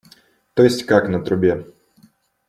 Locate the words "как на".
0.87-1.23